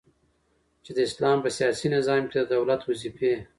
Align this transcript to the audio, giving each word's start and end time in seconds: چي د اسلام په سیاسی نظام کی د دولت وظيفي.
چي 0.83 0.91
د 0.97 0.99
اسلام 1.09 1.37
په 1.43 1.49
سیاسی 1.57 1.87
نظام 1.95 2.21
کی 2.29 2.37
د 2.39 2.43
دولت 2.55 2.81
وظيفي. 2.85 3.33